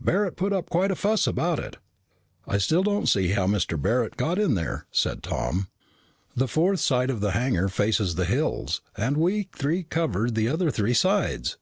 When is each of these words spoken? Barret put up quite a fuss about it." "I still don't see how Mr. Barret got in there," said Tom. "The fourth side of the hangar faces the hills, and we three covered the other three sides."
Barret 0.00 0.34
put 0.36 0.54
up 0.54 0.70
quite 0.70 0.90
a 0.90 0.94
fuss 0.96 1.26
about 1.26 1.58
it." 1.58 1.76
"I 2.46 2.56
still 2.56 2.82
don't 2.82 3.06
see 3.06 3.28
how 3.32 3.46
Mr. 3.46 3.78
Barret 3.78 4.16
got 4.16 4.38
in 4.38 4.54
there," 4.54 4.86
said 4.90 5.22
Tom. 5.22 5.68
"The 6.34 6.48
fourth 6.48 6.80
side 6.80 7.10
of 7.10 7.20
the 7.20 7.32
hangar 7.32 7.68
faces 7.68 8.14
the 8.14 8.24
hills, 8.24 8.80
and 8.96 9.18
we 9.18 9.50
three 9.54 9.82
covered 9.82 10.36
the 10.36 10.48
other 10.48 10.70
three 10.70 10.94
sides." 10.94 11.58